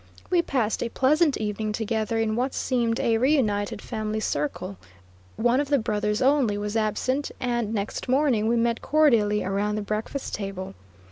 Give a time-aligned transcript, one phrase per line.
[0.31, 4.77] We passed a pleasant evening together in what seemed a re united family circle
[5.35, 9.83] one of the brothers only was absent and next morning we met cordially around the
[9.83, 10.73] breakfast table.